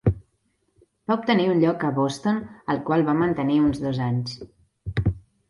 Va 1.11 1.17
obtenir 1.19 1.45
un 1.55 1.61
lloc 1.63 1.85
a 1.89 1.91
Boston, 1.97 2.39
el 2.75 2.81
qual 2.89 3.05
va 3.11 3.17
mantenir 3.21 3.61
uns 3.67 3.83
dos 3.87 4.03
anys. 4.09 4.35